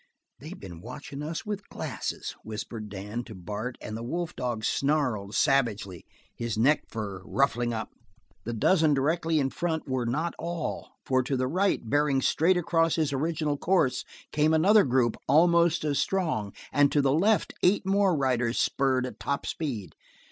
[0.39, 5.35] "They've been watchin' us with glasses!" whispered Dan to Bart, and the wolf dog snarled
[5.35, 7.91] savagely, his neck fur ruffling up.
[8.43, 12.95] The dozen directly in front were not all, for to the right, bearing straight across
[12.95, 18.17] his original course, came another group almost as strong, and to the left eight more
[18.17, 19.93] riders spurred at top speed.